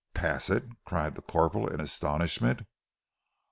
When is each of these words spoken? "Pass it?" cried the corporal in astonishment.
"Pass 0.15 0.49
it?" 0.49 0.65
cried 0.83 1.13
the 1.13 1.21
corporal 1.21 1.67
in 1.67 1.79
astonishment. 1.79 2.63